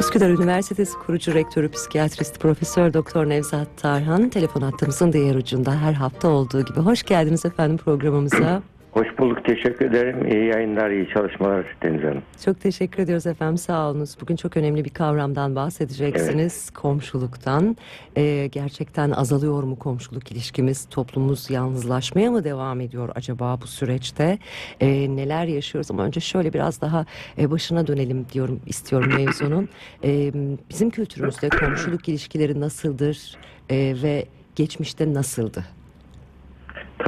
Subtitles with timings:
[0.00, 6.28] Üsküdar Üniversitesi kurucu rektörü psikiyatrist Profesör Doktor Nevzat Tarhan telefon hattımızın diğer ucunda her hafta
[6.28, 6.80] olduğu gibi.
[6.80, 8.62] Hoş geldiniz efendim programımıza.
[8.92, 10.26] Hoş bulduk, teşekkür ederim.
[10.26, 12.22] İyi yayınlar, iyi çalışmalar Deniz Hanım.
[12.44, 14.16] Çok teşekkür ediyoruz efendim sağ olunuz.
[14.20, 16.70] Bugün çok önemli bir kavramdan bahsedeceksiniz.
[16.70, 17.76] Komşuluktan.
[18.16, 20.86] Ee, gerçekten azalıyor mu komşuluk ilişkimiz?
[20.90, 24.38] Toplumumuz yalnızlaşmaya mı devam ediyor acaba bu süreçte?
[24.80, 27.06] Ee, neler yaşıyoruz ama önce şöyle biraz daha
[27.38, 29.68] e, başına dönelim diyorum istiyorum mevzunun.
[30.04, 30.32] Ee,
[30.70, 33.36] bizim kültürümüzde komşuluk ilişkileri nasıldır
[33.70, 34.24] Ee, ve
[34.56, 35.64] geçmişte nasıldı?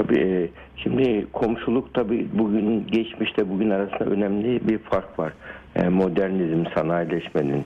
[0.02, 5.32] Tabii e, şimdi komşuluk tabii bugün geçmişte bugün arasında önemli bir fark var.
[5.74, 7.64] Yani modernizm, sanayileşmenin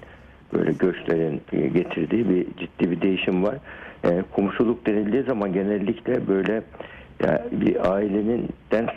[0.54, 3.54] böyle göçlerin e, getirdiği bir ciddi bir değişim var.
[4.04, 6.62] E, komşuluk denildiği zaman genellikle böyle
[7.24, 8.48] ya bir ailenin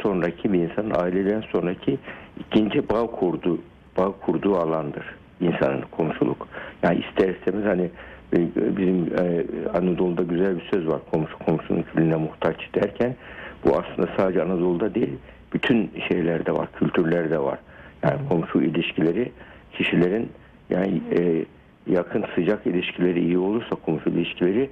[0.02, 1.98] sonraki bir insanın aileden sonraki
[2.40, 3.60] ikinci bağ kurduğu
[3.98, 6.48] bağ kurduğu alandır insanın komşuluk.
[6.84, 7.90] Yani ister istemez hani
[8.34, 8.38] e,
[8.78, 9.46] bizim e,
[9.78, 11.00] Anadolu'da güzel bir söz var.
[11.12, 13.16] Komşu komşunun külüne muhtaç derken
[13.66, 15.18] bu aslında sadece Anadolu'da değil
[15.54, 17.60] bütün şeylerde var, kültürlerde var.
[18.04, 19.32] Yani komşu ilişkileri
[19.74, 20.30] kişilerin
[20.70, 21.46] yani e,
[21.88, 24.70] yakın sıcak ilişkileri iyi olursa komşu ilişkileri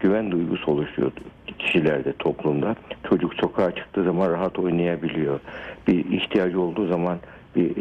[0.00, 1.12] güven duygusu oluşuyor
[1.58, 2.76] kişilerde, toplumda.
[3.08, 5.40] Çocuk sokağa çıktığı zaman rahat oynayabiliyor.
[5.88, 7.18] Bir ihtiyacı olduğu zaman
[7.56, 7.76] bir,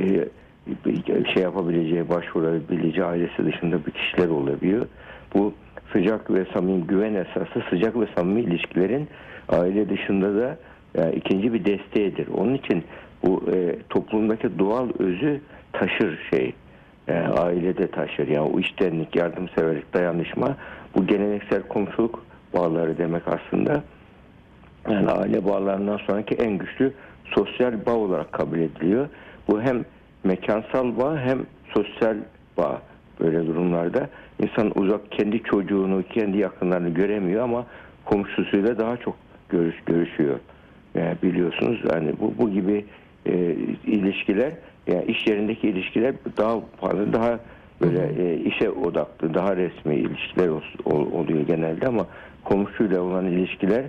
[0.85, 4.85] bir şey yapabileceği, başvurabileceği ailesi dışında bir kişiler olabiliyor.
[5.33, 5.53] Bu
[5.93, 9.07] sıcak ve samimi güven esası sıcak ve samimi ilişkilerin
[9.49, 10.57] aile dışında da
[10.97, 12.27] yani ikinci bir desteğidir.
[12.27, 12.83] Onun için
[13.23, 15.41] bu e, toplumdaki doğal özü
[15.73, 16.53] taşır şey.
[17.07, 18.27] E, ailede taşır.
[18.27, 20.57] Yani o iştenlik, yardımseverlik, dayanışma
[20.95, 23.83] bu geleneksel komşuluk bağları demek aslında.
[24.89, 26.93] Yani aile bağlarından sonraki en güçlü
[27.25, 29.07] sosyal bağ olarak kabul ediliyor.
[29.47, 29.85] Bu hem
[30.23, 31.39] mekansal bağ hem
[31.73, 32.17] sosyal
[32.57, 32.81] bağ
[33.19, 34.09] böyle durumlarda.
[34.39, 37.65] insan uzak kendi çocuğunu, kendi yakınlarını göremiyor ama
[38.05, 39.15] komşusuyla daha çok
[39.49, 40.39] görüş görüşüyor.
[40.95, 42.85] Yani biliyorsunuz yani bu bu gibi
[43.25, 44.53] e, ilişkiler
[44.87, 47.39] yani iş yerindeki ilişkiler daha fazla daha
[47.81, 50.61] böyle e, işe odaklı, daha resmi ilişkiler ol,
[51.11, 52.07] oluyor genelde ama
[52.43, 53.83] komşuyla olan ilişkiler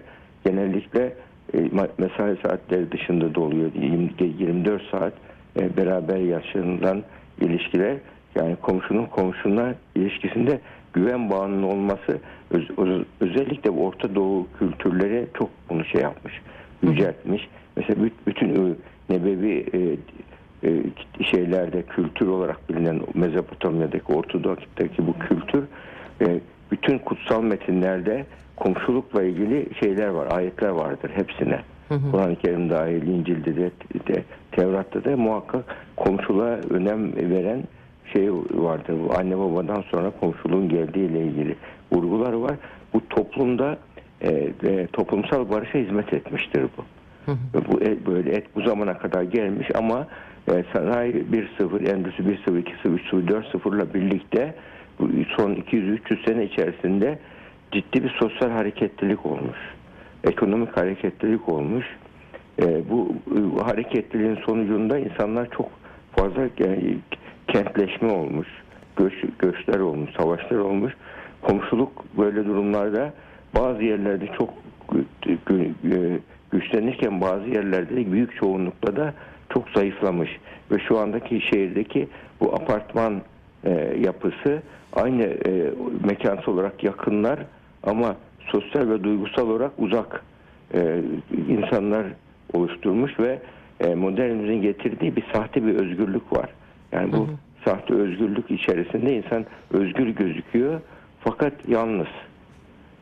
[0.44, 1.12] genellikle
[1.54, 1.58] e,
[1.98, 3.70] mesai saatleri dışında da oluyor.
[3.74, 5.12] 20, 24 saat
[5.60, 7.02] e, beraber yaşanılan
[7.40, 7.96] ilişkiler
[8.34, 10.60] yani komşunun komşuna ilişkisinde
[10.92, 12.18] güven bağının olması
[12.50, 16.40] öz, öz, özellikle Orta Doğu kültürleri çok bunu şey yapmış,
[16.82, 17.48] yüceltmiş.
[17.76, 18.78] Mesela bütün
[19.10, 19.78] nebevi e,
[20.68, 20.82] e,
[21.24, 25.64] şeylerde kültür olarak bilinen Mezopotamya'daki Ortodoks'taki bu kültür
[26.20, 26.40] e,
[26.70, 31.60] bütün kutsal metinlerde komşulukla ilgili şeyler var, ayetler vardır hepsine.
[32.10, 33.70] Kur'an-ı Kerim dahil, İncil'de de,
[34.08, 34.22] de
[34.52, 35.64] Tevrat'ta da muhakkak
[35.96, 37.62] komşuluğa önem veren
[38.12, 38.94] şey vardır.
[39.04, 41.56] Bu anne babadan sonra komşuluğun geldiğiyle ilgili
[41.92, 42.56] vurgular var.
[42.92, 43.78] Bu toplumda
[44.20, 44.30] e,
[44.64, 46.84] e, toplumsal barışa hizmet etmiştir bu.
[47.26, 47.64] Hı hı.
[47.72, 50.06] Bu et, böyle et bu zamana kadar gelmiş ama
[50.48, 54.54] e, sanayi 1.0, endüstri 1.0, 2.0, 3.0, 4.0 ile birlikte
[54.98, 57.18] bu son 200-300 sene içerisinde
[57.72, 59.58] ciddi bir sosyal hareketlilik olmuş.
[60.24, 61.86] Ekonomik hareketlilik olmuş.
[62.62, 65.70] E, bu, bu hareketliliğin sonucunda insanlar çok
[66.16, 66.96] fazla yani,
[67.48, 68.48] kentleşme olmuş,
[68.96, 70.92] göç, göçler olmuş, savaşlar olmuş.
[71.42, 73.12] Komşuluk böyle durumlarda
[73.54, 74.50] bazı yerlerde çok
[76.50, 79.14] güçlenirken bazı yerlerde büyük çoğunlukla da
[79.52, 80.30] çok zayıflamış
[80.70, 82.08] ve şu andaki şehirdeki
[82.40, 83.22] bu apartman
[83.64, 83.70] e,
[84.00, 85.70] yapısı aynı e,
[86.04, 87.38] mekansal olarak yakınlar
[87.82, 88.16] ama
[88.46, 90.24] sosyal ve duygusal olarak uzak
[90.74, 91.02] e,
[91.48, 92.06] insanlar
[92.52, 93.38] oluşturmuş ve
[93.80, 96.48] e, modernizmin getirdiği bir sahte bir özgürlük var.
[96.92, 97.36] Yani bu hı hı.
[97.64, 100.80] sahte özgürlük içerisinde insan özgür gözüküyor
[101.20, 102.08] fakat yalnız.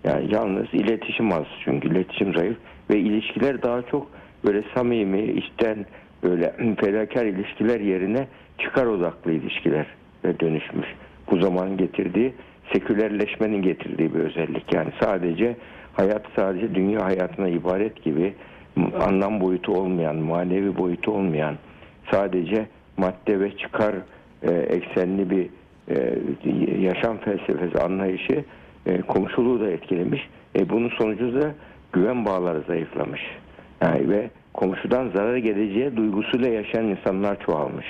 [0.04, 2.56] Yani yalnız iletişim az çünkü iletişim zayıf
[2.90, 4.10] ve ilişkiler daha çok
[4.44, 5.86] böyle samimi, içten
[6.22, 9.86] böyle fedakar ilişkiler yerine çıkar odaklı ilişkiler
[10.40, 10.86] dönüşmüş.
[11.30, 12.34] Bu zaman getirdiği
[12.72, 14.74] sekülerleşmenin getirdiği bir özellik.
[14.74, 15.56] Yani sadece
[15.92, 18.34] hayat sadece dünya hayatına ibaret gibi
[19.00, 21.54] anlam boyutu olmayan, manevi boyutu olmayan,
[22.10, 22.66] sadece
[22.96, 23.94] madde ve çıkar
[24.42, 25.48] e, eksenli bir
[25.88, 26.20] e,
[26.80, 28.44] yaşam felsefesi anlayışı
[28.86, 30.28] e, komşuluğu da etkilemiş.
[30.58, 31.54] E, bunun sonucu da
[31.92, 33.20] güven bağları zayıflamış.
[33.82, 37.86] Yani ve komşudan zarar geleceği duygusuyla yaşayan insanlar çoğalmış.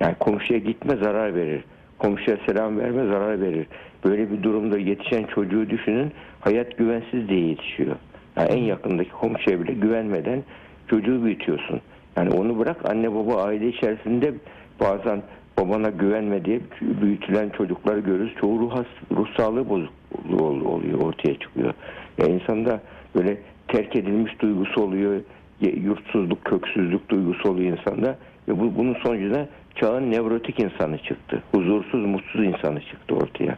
[0.00, 1.64] Yani komşuya gitme zarar verir.
[1.98, 3.66] Komşuya selam verme zarar verir.
[4.04, 7.96] Böyle bir durumda yetişen çocuğu düşünün hayat güvensiz diye yetişiyor.
[8.36, 10.42] Yani en yakındaki komşuya bile güvenmeden
[10.88, 11.80] çocuğu büyütüyorsun.
[12.16, 14.34] Yani onu bırak anne baba aile içerisinde
[14.80, 15.22] bazen
[15.58, 18.34] babana güvenme diye büyütülen çocukları görürüz.
[18.40, 21.74] Çoğu ruh, has- ruh sağlığı bozukluğu ol- oluyor, ortaya çıkıyor.
[22.18, 22.80] Ya insanda
[23.14, 23.36] böyle
[23.68, 25.20] terk edilmiş duygusu oluyor,
[25.60, 28.18] yurtsuzluk, köksüzlük duygusu oluyor insanda.
[28.48, 31.42] Ve bu, bunun sonucunda çağın nevrotik insanı çıktı.
[31.52, 33.56] Huzursuz, mutsuz insanı çıktı ortaya.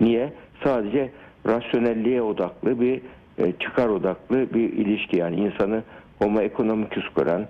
[0.00, 0.32] Niye?
[0.64, 1.10] Sadece
[1.46, 3.00] rasyonelliğe odaklı bir
[3.38, 5.82] e, çıkar odaklı bir ilişki yani insanı
[6.18, 7.46] homo economicus kuran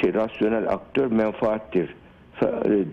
[0.00, 1.94] şey rasyonel aktör menfaattir
[2.42, 2.46] e,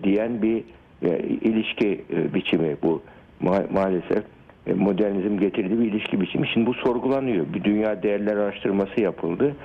[0.04, 0.64] diyen bir
[1.02, 3.02] e, ilişki e, biçimi bu
[3.42, 4.24] Ma- maalesef
[4.66, 6.48] e, modernizm getirdiği bir ilişki biçimi.
[6.48, 7.46] Şimdi bu sorgulanıyor.
[7.54, 9.56] Bir dünya değerler araştırması yapıldı.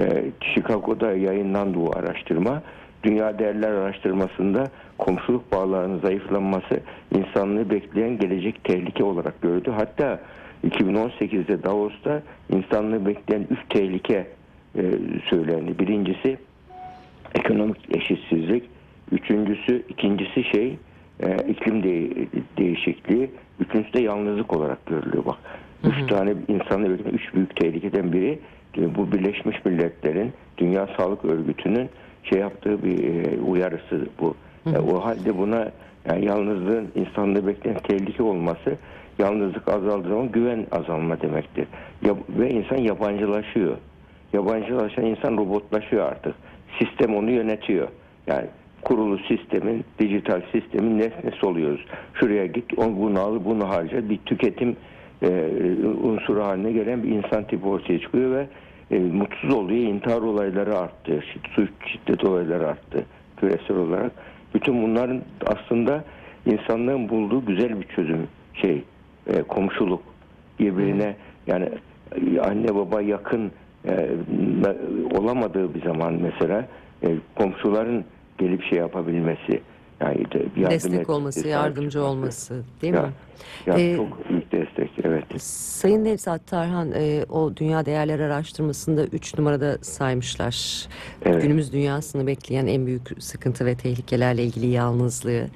[0.00, 2.62] E, Chicago'da yayınlandı bu araştırma.
[3.04, 4.66] Dünya Değerler Araştırması'nda
[4.98, 6.80] komşuluk bağlarının zayıflanması
[7.14, 9.70] insanlığı bekleyen gelecek tehlike olarak gördü.
[9.76, 10.20] Hatta
[10.66, 14.26] 2018'de Davos'ta insanlığı bekleyen üç tehlike e,
[15.30, 15.78] söylendi.
[15.78, 16.38] Birincisi
[17.34, 18.64] ekonomik eşitsizlik,
[19.12, 20.78] üçüncüsü, ikincisi şey
[21.20, 22.26] e, iklim de-
[22.58, 23.30] değişikliği,
[23.60, 25.38] üçüncüsü de yalnızlık olarak görülüyor bak.
[25.84, 28.38] Üç tane insanı bekleyen üç büyük tehlikeden biri
[28.78, 31.88] e, bu Birleşmiş Milletler'in Dünya Sağlık Örgütü'nün
[32.22, 34.34] şey yaptığı bir e, uyarısı bu.
[34.66, 35.70] E, o halde buna
[36.08, 38.76] yani yalnızlığın insanlığı bekleyen tehlike olması
[39.18, 41.66] yalnızlık azaldığı zaman güven azalma demektir.
[42.02, 43.76] Ya, ve insan yabancılaşıyor.
[44.34, 46.34] Yabancılaşan insan robotlaşıyor artık.
[46.78, 47.88] Sistem onu yönetiyor.
[48.26, 48.46] Yani
[48.82, 51.84] kurulu sistemin, dijital sistemin nesnesi oluyoruz.
[52.14, 54.08] Şuraya git, on bunu al, bunu harca.
[54.08, 54.76] Bir tüketim
[55.22, 55.28] e,
[56.02, 58.46] unsuru haline gelen bir insan tipi ortaya çıkıyor ve
[58.90, 59.82] e, mutsuz oluyor.
[59.82, 61.24] İntihar olayları arttı.
[61.54, 63.04] Suç, şiddet olayları arttı.
[63.36, 64.12] Küresel olarak.
[64.54, 66.04] Bütün bunların aslında
[66.46, 68.82] insanlığın bulduğu güzel bir çözüm şey
[69.26, 70.02] e, komşuluk
[70.60, 71.16] birbirine
[71.46, 71.68] yani
[72.40, 73.52] anne baba yakın
[73.86, 74.10] e,
[75.18, 76.68] olamadığı bir zaman mesela
[77.02, 78.04] e, komşuların
[78.38, 79.60] gelip şey yapabilmesi
[80.00, 80.18] yani
[80.56, 82.06] yardım Destek etmesi, olması, yardımcı çıkması.
[82.10, 83.12] olması değil Ya, mi?
[83.66, 85.24] ya Ee, çok büyük destek evet.
[85.42, 90.86] Sayın Nevzat Tarhan e, o Dünya Değerler Araştırması'nda 3 numarada saymışlar.
[91.24, 91.42] Evet.
[91.42, 95.46] Günümüz dünyasını bekleyen en büyük sıkıntı ve tehlikelerle ilgili yalnızlığı.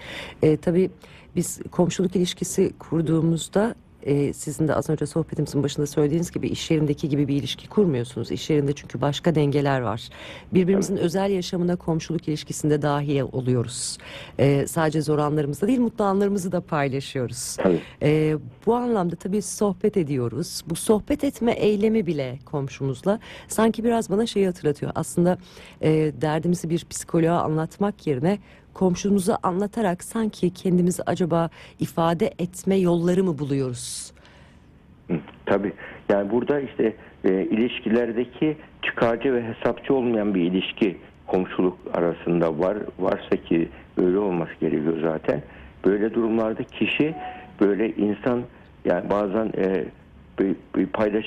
[0.43, 0.91] E, tabii
[1.37, 3.75] biz komşuluk ilişkisi kurduğumuzda
[4.09, 8.31] e, sizin de az önce sohbetimizin başında söylediğiniz gibi iş yerindeki gibi bir ilişki kurmuyorsunuz.
[8.31, 10.09] İş yerinde çünkü başka dengeler var.
[10.55, 13.99] Birbirimizin özel yaşamına komşuluk ilişkisinde dahil oluyoruz.
[14.39, 17.57] E, sadece zor anlarımızda değil mutlu anlarımızı da paylaşıyoruz.
[17.57, 17.81] Tabii.
[18.03, 20.63] Ee, bu anlamda tabii sohbet ediyoruz.
[20.67, 24.93] Bu sohbet etme eylemi bile komşumuzla sanki biraz bana şeyi hatırlatıyor.
[24.95, 25.39] Aslında
[25.81, 25.91] e,
[26.21, 28.39] derdimizi bir psikoloğa anlatmak yerine
[28.79, 34.13] komşumuza anlatarak sanki kendimizi acaba ifade etme yolları mı buluyoruz?
[35.47, 35.73] Tabii.
[36.09, 40.97] Yani burada işte e, ilişkilerdeki çıkarcı ve hesapçı olmayan bir ilişki
[41.27, 42.77] komşuluk arasında var.
[42.99, 45.43] Varsa ki öyle olması gerekiyor zaten.
[45.85, 47.15] Böyle durumlarda kişi
[47.61, 48.43] böyle insan
[48.85, 49.85] yani bazen e,
[50.39, 51.27] bir, bir paylaş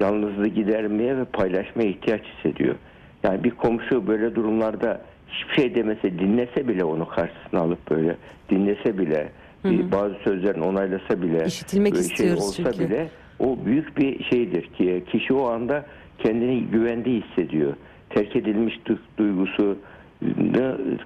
[0.00, 2.74] yalnızlığı gidermeye ve paylaşmaya ihtiyaç hissediyor.
[3.22, 5.00] Yani bir komşu böyle durumlarda
[5.30, 8.16] hiçbir şey demese dinlese bile onu karşısına alıp böyle
[8.50, 9.28] dinlese bile
[9.64, 12.90] bir bazı sözlerini onaylasa bile İşitilmek şey istiyoruz olsa çünkü.
[12.90, 15.86] bile o büyük bir şeydir ki kişi o anda
[16.18, 17.72] kendini güvende hissediyor.
[18.10, 19.76] Terk edilmiş du- duygusu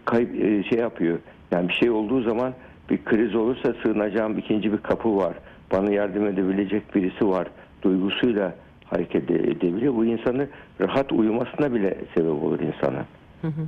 [0.05, 1.19] kayıp e, şey yapıyor.
[1.53, 2.55] Yani bir şey olduğu zaman
[2.91, 5.35] bir kriz olursa sığınacağım ikinci bir kapı var.
[5.73, 7.47] Bana yardım edebilecek birisi var
[7.83, 9.95] duygusuyla hareket ede- edebiliyor.
[9.95, 10.47] Bu insanı
[10.81, 12.61] rahat uyumasına bile sebep olur
[13.49, 13.67] insana.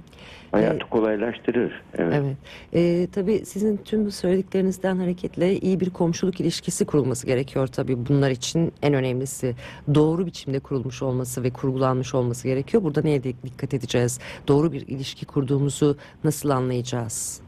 [0.50, 1.82] Hayatı kolaylaştırır.
[1.98, 2.14] Evet.
[2.16, 2.36] Evet.
[2.74, 8.06] Ee, tabii sizin tüm bu söylediklerinizden hareketle iyi bir komşuluk ilişkisi kurulması gerekiyor tabii.
[8.08, 9.54] Bunlar için en önemlisi
[9.94, 12.82] doğru biçimde kurulmuş olması ve kurgulanmış olması gerekiyor.
[12.82, 14.20] Burada neye di- dikkat edeceğiz?
[14.48, 17.40] Doğru bir ilişki kurduğumuzu nasıl anlayacağız?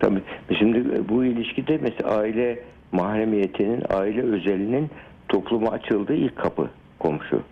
[0.00, 0.22] Tabii.
[0.58, 4.90] Şimdi bu ilişkide mesela aile mahremiyetinin, aile özelinin
[5.28, 7.42] topluma açıldığı ilk kapı komşu.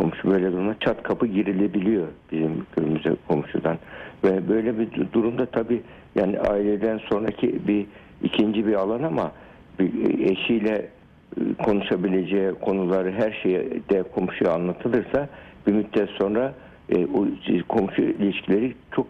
[0.00, 3.78] Komşu böyle durumda çat kapı girilebiliyor bizim köyümüze komşudan.
[4.24, 5.82] Ve böyle bir du- durumda tabii
[6.14, 7.86] yani aileden sonraki bir
[8.22, 9.32] ikinci bir alan ama
[9.78, 10.88] bir eşiyle
[11.36, 15.28] e, konuşabileceği konuları her şeyi de komşuya anlatılırsa
[15.66, 16.54] bir müddet sonra
[16.88, 17.26] e, o
[17.68, 19.06] komşu ilişkileri çok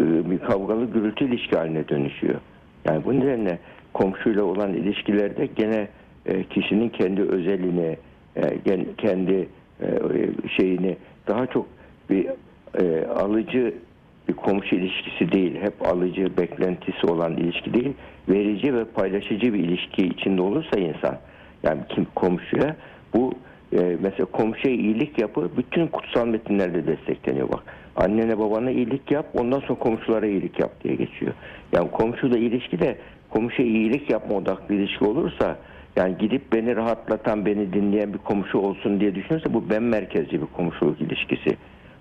[0.00, 2.40] e, bir kavgalı gürültü ilişki haline dönüşüyor.
[2.84, 3.58] Yani bu nedenle
[3.92, 5.88] komşuyla olan ilişkilerde gene
[6.26, 7.96] e, kişinin kendi özelini,
[8.36, 8.42] e,
[8.98, 9.48] kendi
[10.56, 10.96] şeyini
[11.28, 11.66] daha çok
[12.10, 12.26] bir
[12.80, 13.74] e, alıcı
[14.28, 17.92] bir komşu ilişkisi değil, hep alıcı beklentisi olan ilişki değil,
[18.28, 21.18] verici ve paylaşıcı bir ilişki içinde olursa insan,
[21.62, 22.76] yani kim komşuya
[23.14, 23.32] bu
[23.72, 27.62] e, mesela komşuya iyilik yapı bütün kutsal metinlerde destekleniyor bak.
[27.96, 31.32] Annene babana iyilik yap ondan sonra komşulara iyilik yap diye geçiyor.
[31.72, 32.98] Yani komşuyla ilişki de
[33.30, 35.58] komşuya iyilik yapma odaklı ilişki olursa
[35.96, 40.46] yani gidip beni rahatlatan, beni dinleyen bir komşu olsun diye düşünürse bu ben merkezci bir
[40.46, 41.56] komşuluk ilişkisi.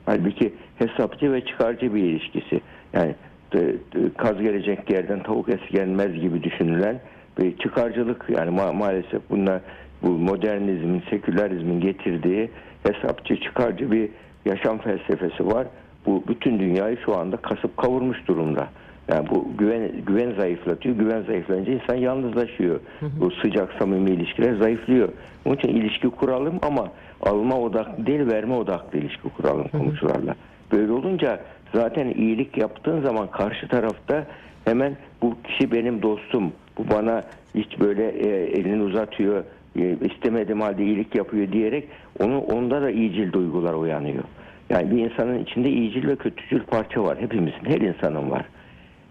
[0.06, 2.62] Halbuki hesapçı ve çıkarcı bir ilişkisi.
[2.94, 3.16] Yani
[3.56, 3.74] e, e,
[4.18, 7.00] kaz gelecek yerden tavuk esgenmez gibi düşünülen
[7.40, 9.62] bir çıkarcılık yani ma- maalesef bunlar
[10.04, 12.50] bu modernizmin, sekülerizmin getirdiği
[12.84, 14.10] hesapçı, çıkarcı bir
[14.46, 15.68] yaşam felsefesi var.
[16.06, 18.68] Bu bütün dünyayı şu anda kasıp kavurmuş durumda.
[19.08, 20.96] Yani bu güven güven zayıflatıyor.
[20.96, 22.80] Güven zayıflayınca insan yalnızlaşıyor.
[23.02, 25.10] Bu sıcak samimi ilişkiler zayıflıyor.
[25.46, 26.92] Onun için ilişki kuralım ama
[27.22, 30.36] alma odaklı değil verme odaklı ilişki kuralım komşularla.
[30.72, 31.40] Böyle olunca
[31.74, 34.28] zaten iyilik yaptığın zaman karşı tarafta
[34.66, 36.52] hemen bu kişi benim dostum.
[36.78, 37.24] Bu bana
[37.56, 39.44] hiç böyle e, elini uzatıyor.
[39.80, 41.88] E, istemediğim halde iyilik yapıyor diyerek
[42.20, 44.24] onu onda da iyicil duygular uyanıyor.
[44.70, 47.18] Yani bir insanın içinde iyicil ve kötücül parça var.
[47.22, 48.46] Hepimizin, her insanın var.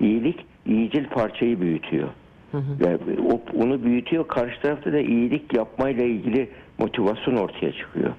[0.01, 2.09] İyilik iyicil parçayı büyütüyor.
[2.55, 2.99] Yani
[3.33, 4.29] o, onu büyütüyor.
[4.29, 8.11] Karşı tarafta da iyilik yapmayla ilgili motivasyon ortaya çıkıyor.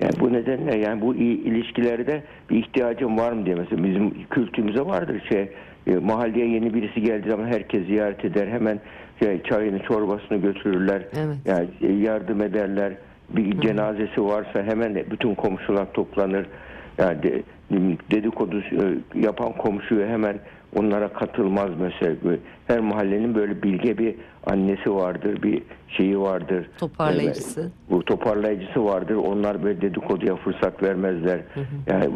[0.00, 4.80] Yani bu nedenle yani bu iyi ilişkilerde bir ihtiyacım var mı diye mesela bizim kültürümüze
[4.80, 5.48] vardır şey
[5.86, 8.80] e, mahalleye yeni birisi geldiği zaman herkes ziyaret eder hemen
[9.18, 11.36] şey, çayını çorbasını götürürler Evet.
[11.44, 12.92] yani e, yardım ederler
[13.28, 16.46] bir cenazesi varsa hemen bütün komşular toplanır
[16.98, 17.42] yani
[18.10, 20.38] dedikodu e, yapan komşuya hemen
[20.76, 22.16] onlara katılmaz mesela
[22.66, 24.14] her mahallenin böyle bilge bir
[24.46, 27.70] annesi vardır bir şeyi vardır Toparlayıcısı.
[27.90, 29.14] bu toparlayıcısı vardır.
[29.14, 31.40] Onlar böyle dedikoduya fırsat vermezler.
[31.86, 32.08] Yani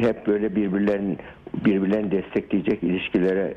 [0.00, 1.16] hep böyle birbirlerini
[1.64, 3.54] birbirlerini destekleyecek ilişkilere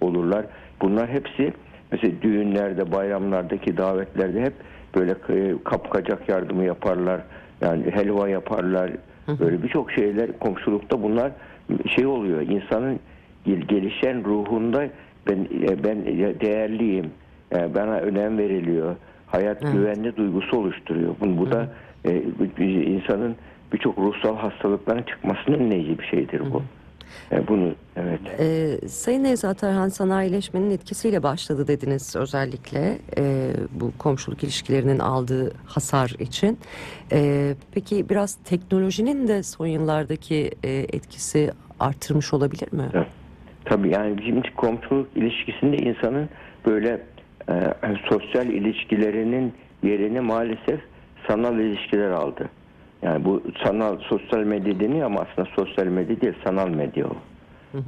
[0.00, 0.46] olurlar.
[0.82, 1.52] Bunlar hepsi
[1.92, 4.52] mesela düğünlerde, bayramlardaki davetlerde hep
[4.94, 7.20] böyle e, kapkacak yardımı yaparlar.
[7.60, 8.90] Yani helva yaparlar.
[9.40, 11.32] Böyle birçok şeyler komşulukta bunlar
[11.96, 12.40] şey oluyor.
[12.40, 13.00] İnsanın
[13.44, 14.88] gel- gelişen ruhunda
[15.28, 16.04] ben e, ben
[16.40, 17.06] değerliyim.
[17.54, 18.96] Yani bana önem veriliyor.
[19.26, 21.14] Hayat güvenli duygusu oluşturuyor.
[21.20, 21.68] Bu, bu da
[22.04, 22.22] e,
[22.82, 23.36] insanın
[23.72, 26.62] birçok ruhsal hastalıkların çıkmasının önleyici bir şeydir bu.
[27.32, 28.20] E, bunu evet.
[28.38, 36.16] Ee, Sayın Nevzat Erhan sanayileşmenin etkisiyle başladı dediniz özellikle e, bu komşuluk ilişkilerinin aldığı hasar
[36.18, 36.58] için.
[37.12, 41.50] Ee, peki biraz teknolojinin de son yıllardaki e, etkisi
[41.80, 42.88] artırmış olabilir mi?
[42.94, 43.06] Evet.
[43.64, 46.28] Tabii yani şimdi komşuluk ilişkisinde insanın
[46.66, 47.00] böyle
[47.48, 47.54] e,
[48.08, 49.52] sosyal ilişkilerinin
[49.82, 50.80] yerini maalesef
[51.28, 52.48] sanal ilişkiler aldı.
[53.02, 57.16] Yani bu sanal sosyal medya deniyor ama aslında sosyal medya değil sanal medya o.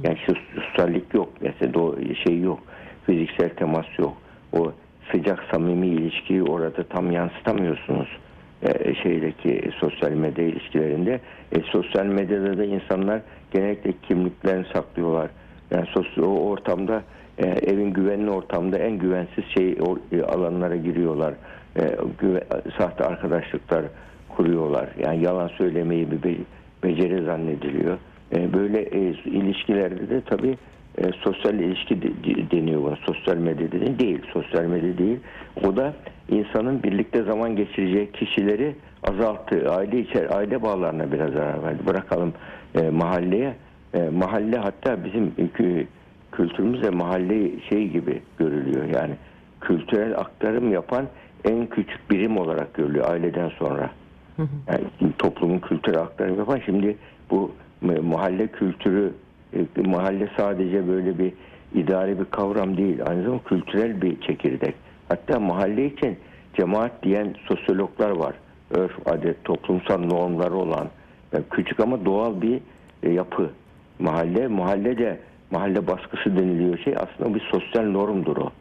[0.03, 1.95] Yani şu sosyallik yok mesela o
[2.27, 2.59] şey yok.
[3.05, 4.13] Fiziksel temas yok.
[4.53, 4.71] O
[5.11, 8.07] sıcak samimi ilişkiyi orada tam yansıtamıyorsunuz.
[8.63, 11.19] E, şeydeki sosyal medya ilişkilerinde.
[11.51, 15.29] E, sosyal medyada da insanlar genellikle kimliklerini saklıyorlar.
[15.71, 17.03] Yani sosyal o ortamda
[17.37, 21.33] e, evin güvenli ortamda en güvensiz şey o, e, alanlara giriyorlar.
[21.77, 21.81] E,
[22.19, 22.43] güve-
[22.77, 23.83] sahte arkadaşlıklar
[24.35, 24.89] kuruyorlar.
[24.99, 26.43] Yani yalan söylemeyi bir be-
[26.83, 27.97] beceri zannediliyor.
[28.35, 30.57] E, böyle e, ilişkilerde de tabii
[30.97, 32.95] e, sosyal ilişki de- de- deniyor buna.
[32.95, 34.19] Sosyal medya dediğin değil.
[34.33, 35.19] Sosyal medya değil.
[35.65, 35.93] O da
[36.29, 39.71] insanın birlikte zaman geçireceği kişileri azalttı.
[39.71, 41.87] Aile içer, aile bağlarına biraz zarar verdi.
[41.87, 42.33] Bırakalım
[42.75, 43.53] e, mahalleye.
[43.93, 45.85] E, mahalle hatta bizim kü-
[46.31, 48.85] kültürümüzde mahalle şey gibi görülüyor.
[48.95, 49.13] Yani
[49.61, 51.05] kültürel aktarım yapan
[51.45, 53.89] en küçük birim olarak görülüyor aileden sonra.
[54.39, 56.97] Yani toplumun kültürel aktarım yapan şimdi
[57.29, 57.51] bu
[58.01, 59.13] mahalle kültürü
[59.53, 61.33] e, mahalle sadece böyle bir
[61.73, 62.99] idari bir kavram değil.
[63.05, 64.75] Aynı zamanda kültürel bir çekirdek.
[65.09, 66.17] Hatta mahalle için
[66.57, 68.35] cemaat diyen sosyologlar var.
[68.71, 70.87] Örf, adet, toplumsal normları olan
[71.33, 72.59] yani küçük ama doğal bir
[73.03, 73.49] e, yapı.
[73.99, 75.19] Mahalle, mahalle de
[75.51, 78.51] mahalle baskısı deniliyor şey aslında bir sosyal normdur o.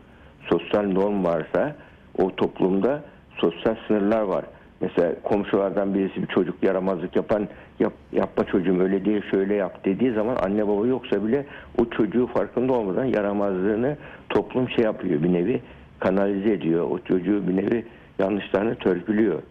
[0.50, 1.76] Sosyal norm varsa
[2.18, 3.02] o toplumda
[3.36, 4.44] sosyal sınırlar var.
[4.82, 7.48] Mesela komşulardan birisi bir çocuk yaramazlık yapan
[7.78, 11.46] yap, yapma çocuğum öyle değil şöyle yap dediği zaman anne baba yoksa bile
[11.78, 13.96] o çocuğu farkında olmadan yaramazlığını
[14.28, 15.60] toplum şey yapıyor bir nevi
[16.00, 16.90] kanalize ediyor.
[16.90, 17.84] O çocuğu bir nevi
[18.18, 19.42] yanlışlarını törpülüyor.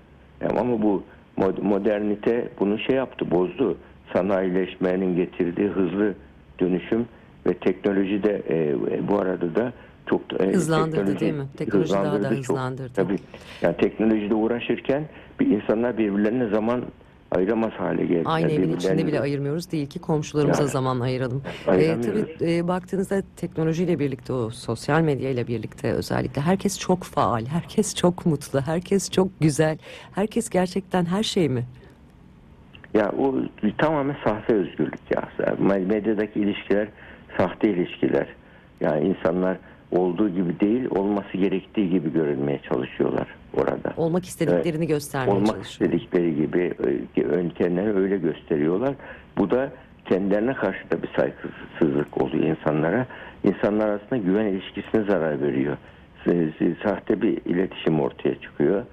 [0.42, 1.04] Yani ama bu
[1.38, 3.78] mod- modernite bunu şey yaptı bozdu.
[4.14, 6.14] Sanayileşmenin getirdiği hızlı
[6.60, 7.06] dönüşüm
[7.48, 8.76] ve teknoloji de e,
[9.08, 9.74] bu arada da
[10.10, 11.46] çok e, Hızlandırdı değil mi?
[11.58, 12.56] Teknoloji daha da hızlandırdı çok.
[12.56, 12.94] hızlandırdı.
[12.94, 13.18] Tabii.
[13.62, 15.04] Yani teknolojide uğraşırken
[15.40, 16.82] bir insanlar birbirlerine zaman
[17.32, 18.24] ayıramaz hale geldiler.
[18.26, 20.68] Aynı evin içinde bile ayırmıyoruz değil ki komşularımıza Ya.
[20.68, 21.44] zaman ayıralım.
[21.68, 22.22] Ayıramıyoruz.
[22.40, 27.96] tabii e, baktığınızda teknolojiyle birlikte o sosyal medya ile birlikte özellikle herkes çok faal, herkes
[27.96, 29.78] çok mutlu, herkes çok güzel.
[30.16, 31.64] Herkes gerçekten her şey mi?
[32.94, 33.36] Ya o
[33.78, 35.30] tamamen sahte özgürlük ya.
[35.80, 36.88] Medyadaki ilişkiler
[37.38, 38.28] sahte ilişkiler.
[38.82, 39.58] Yani insanlar
[39.92, 43.94] olduğu gibi değil, olması gerektiği gibi görünmeye çalışıyorlar orada.
[43.98, 45.92] Olmak istediklerini göstermeye Olmak çalışıyor.
[45.92, 46.74] istedikleri gibi
[47.58, 48.96] kendilerini öyle gösteriyorlar.
[49.38, 49.72] Bu da
[50.06, 53.06] kendilerine karşı da bir saygısızlık oluyor insanlara.
[53.44, 55.78] İnsanlar arasında güven ilişkisine zarar veriyor.
[56.84, 58.84] Sahte bir iletişim ortaya çıkıyor.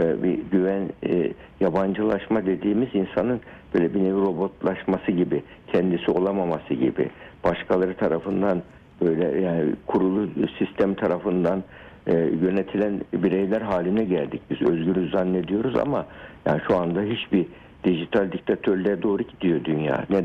[0.00, 3.40] E, Bir güven, e, yabancılaşma dediğimiz insanın
[3.74, 7.10] böyle bir nevi robotlaşması gibi, kendisi olamaması gibi,
[7.44, 8.62] başkaları tarafından
[9.00, 11.62] böyle yani kurulu sistem tarafından
[12.06, 14.40] e, yönetilen bireyler haline geldik.
[14.50, 16.06] Biz özgürüz zannediyoruz ama
[16.46, 17.46] yani şu anda hiçbir
[17.84, 20.04] dijital diktatörlüğe doğru gidiyor dünya.
[20.10, 20.22] Ne,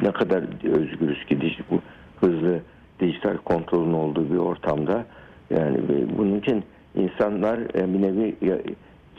[0.00, 1.38] ne kadar özgürüz ki
[1.70, 1.80] bu
[2.20, 2.60] hızlı
[3.00, 5.04] dijital kontrolün olduğu bir ortamda.
[5.50, 8.34] Yani e, bunun için insanlar e, bir nevi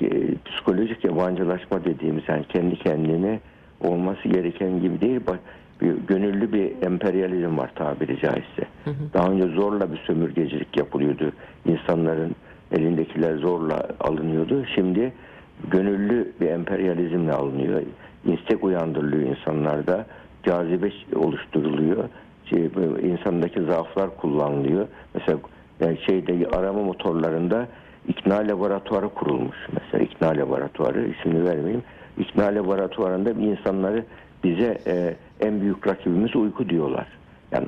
[0.02, 3.40] e, psikolojik yabancılaşma dediğimiz yani kendi kendine
[3.82, 5.22] olması gereken gibi değil
[5.82, 8.64] bir gönüllü bir emperyalizm var tabiri caizse.
[9.14, 11.32] Daha önce zorla bir sömürgecilik yapılıyordu.
[11.66, 12.36] İnsanların
[12.72, 14.66] elindekiler zorla alınıyordu.
[14.76, 15.14] Şimdi
[15.72, 17.82] gönüllü bir emperyalizmle alınıyor.
[18.26, 20.06] İstek uyandırılıyor insanlarda.
[20.44, 22.04] Cazibe oluşturuluyor.
[22.46, 22.70] Şey,
[23.04, 24.88] insandaki zaaflar kullanılıyor.
[25.14, 25.38] Mesela
[25.80, 27.68] yani şeyde arama motorlarında
[28.08, 29.58] ikna laboratuvarı kurulmuş.
[29.74, 31.84] Mesela ikna laboratuvarı ismini vermeyeyim.
[32.18, 34.06] İkna laboratuvarında insanları
[34.44, 37.08] bize e, en büyük rakibimiz uyku diyorlar.
[37.52, 37.68] Yani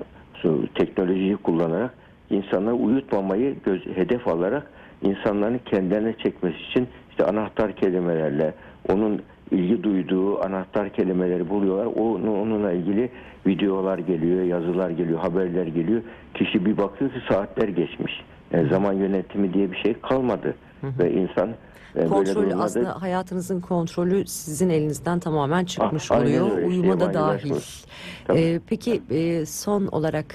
[0.76, 1.94] teknolojiyi kullanarak
[2.30, 8.54] insanları uyutmamayı göz, hedef alarak insanların kendilerine çekmesi için işte anahtar kelimelerle
[8.90, 11.86] onun ilgi duyduğu anahtar kelimeleri buluyorlar.
[11.86, 13.10] Onu, onunla ilgili
[13.48, 16.02] videolar geliyor, yazılar geliyor, haberler geliyor.
[16.34, 18.24] Kişi bir bakıyor ki saatler geçmiş.
[18.52, 20.56] Yani zaman yönetimi diye bir şey kalmadı.
[20.84, 21.50] Ve insan
[21.96, 26.52] e, böyle durumlarda aslında hayatınızın kontrolü sizin elinizden tamamen çıkmış Ah, oluyor.
[26.58, 27.16] öyle, Uyuma da dahil.
[27.16, 27.84] yabancılaşmış.
[28.28, 28.40] Tabii.
[28.40, 30.26] Ee, peki e, son olarak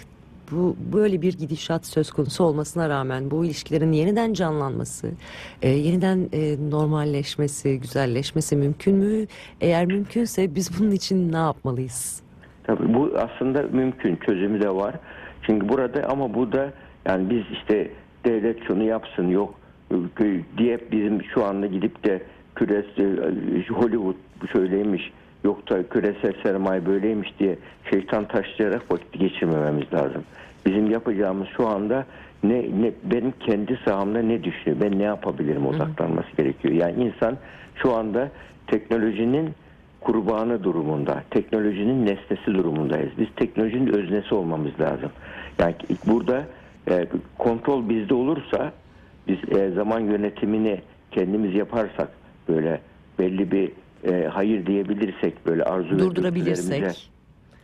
[0.50, 5.10] bu böyle bir gidişat söz konusu olmasına rağmen bu ilişkilerin yeniden canlanması,
[5.62, 9.26] e, yeniden e, normalleşmesi, güzelleşmesi mümkün mü?
[9.61, 12.20] Eğer mümkünse biz bunun için ne yapmalıyız?
[12.64, 14.94] Tabii bu aslında mümkün çözümü de var.
[15.42, 16.72] Çünkü burada ama bu da
[17.06, 17.90] yani biz işte
[18.24, 19.54] devlet şunu yapsın yok
[20.59, 22.22] diye bizim şu anda gidip de
[22.55, 23.35] küresel
[23.68, 24.16] Hollywood
[24.53, 25.12] şöyleymiş
[25.44, 27.57] yok da küresel sermaye böyleymiş diye
[27.90, 30.22] şeytan taşlayarak vakit geçirmememiz lazım.
[30.66, 32.07] Bizim yapacağımız şu anda
[32.42, 36.75] ne, ne benim kendi sahamda ne düşünüyor ben ne yapabilirim odaklanması gerekiyor.
[36.75, 37.37] Yani insan
[37.75, 38.31] şu anda
[38.66, 39.51] teknolojinin
[40.01, 43.11] kurbanı durumunda, teknolojinin nesnesi durumundayız.
[43.18, 45.11] Biz teknolojinin öznesi olmamız lazım.
[45.59, 45.75] Yani
[46.07, 46.44] burada
[46.90, 47.07] e,
[47.38, 48.72] kontrol bizde olursa,
[49.28, 52.08] biz e, zaman yönetimini kendimiz yaparsak,
[52.48, 52.80] böyle
[53.18, 53.72] belli bir
[54.12, 57.10] e, hayır diyebilirsek, böyle arzu Durdurabilirsek.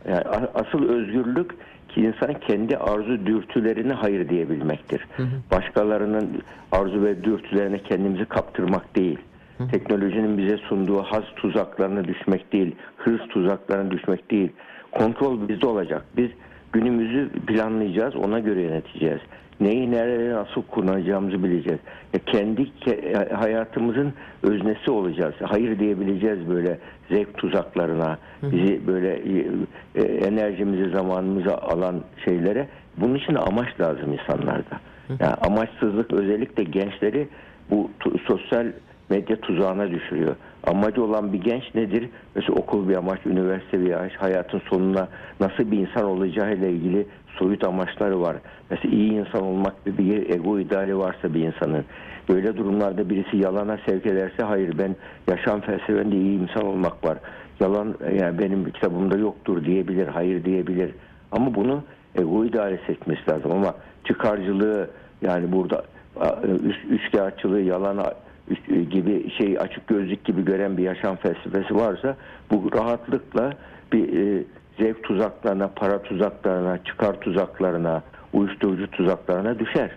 [0.09, 0.23] yani
[0.53, 1.51] asıl özgürlük
[1.89, 5.07] ki insan kendi arzu dürtülerine hayır diyebilmektir.
[5.51, 9.19] Başkalarının arzu ve dürtülerine kendimizi kaptırmak değil.
[9.71, 14.51] Teknolojinin bize sunduğu haz tuzaklarına düşmek değil, hırs tuzaklarına düşmek değil.
[14.91, 16.05] Kontrol bizde olacak.
[16.17, 16.29] Biz
[16.73, 19.19] günümüzü planlayacağız, ona göre yöneteceğiz.
[19.59, 21.79] Neyi nerede nasıl kullanacağımızı bileceğiz.
[22.13, 25.35] E, kendi ke- hayatımızın öznesi olacağız.
[25.43, 29.45] Hayır diyebileceğiz böyle zevk tuzaklarına, bizi böyle e,
[29.95, 32.67] e, enerjimizi, zamanımızı alan şeylere.
[32.97, 34.79] Bunun için de amaç lazım insanlarda.
[35.09, 37.27] Yani amaçsızlık özellikle gençleri
[37.71, 37.89] bu
[38.27, 38.67] sosyal
[39.09, 40.35] medya tuzağına düşürüyor.
[40.63, 42.09] Amacı olan bir genç nedir?
[42.35, 45.07] Mesela okul bir amaç, üniversite bir amaç, hayatın sonuna
[45.39, 47.07] nasıl bir insan olacağıyla ilgili
[47.39, 48.35] soyut amaçları var.
[48.69, 51.85] Mesela iyi insan olmak gibi bir ego ideali varsa bir insanın.
[52.29, 54.95] Böyle durumlarda birisi yalana sevk ederse hayır ben
[55.27, 57.17] yaşam felsefemde iyi insan olmak var.
[57.59, 60.91] Yalan yani benim kitabımda yoktur diyebilir, hayır diyebilir.
[61.31, 61.83] Ama bunu
[62.15, 63.73] ego ideali seçmesi lazım ama
[64.05, 64.89] çıkarcılığı
[65.21, 65.83] yani burada
[66.63, 67.97] üç, üçkağıtçılığı, yalan
[68.89, 72.15] gibi şey açık gözlük gibi gören bir yaşam felsefesi varsa
[72.51, 73.53] bu rahatlıkla
[73.93, 74.43] bir e,
[74.79, 79.91] zevk tuzaklarına, para tuzaklarına, çıkar tuzaklarına, uyuşturucu tuzaklarına düşer.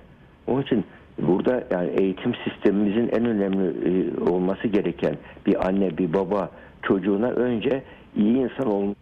[0.47, 0.85] Onun için
[1.19, 5.17] burada yani eğitim sistemimizin en önemli e, olması gereken
[5.47, 6.51] bir anne, bir baba
[6.83, 7.83] çocuğuna önce
[8.17, 8.97] iyi insan olması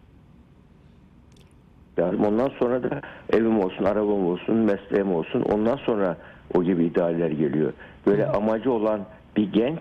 [1.99, 2.25] lazım.
[2.25, 3.01] Ondan sonra da
[3.33, 5.41] evim olsun, arabam olsun, mesleğim olsun.
[5.41, 6.17] Ondan sonra
[6.53, 7.73] o gibi idealler geliyor.
[8.07, 8.99] Böyle amacı olan
[9.37, 9.79] bir genç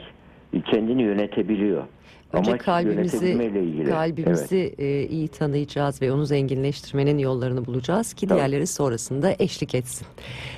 [0.70, 1.84] kendini yönetebiliyor.
[2.32, 3.80] Önce Amaç kalbimizi ilgili.
[3.82, 3.90] Evet.
[3.90, 10.06] kalbimizi e, iyi tanıyacağız ve onu zenginleştirmenin yollarını bulacağız ki diğerleri sonrasında eşlik etsin.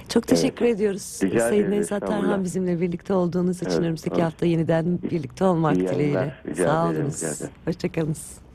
[0.08, 1.20] Çok teşekkür ediyoruz.
[1.22, 2.06] Rica Sayın Nevzat.
[2.06, 4.24] Tarhan bizimle birlikte olduğunuz için Evet, önümüzdeki tamam.
[4.24, 6.34] hafta yeniden birlikte olmak İyi dileğiyle.
[6.54, 7.22] Sağ olunuz.
[7.64, 8.45] Hoşçakalınız.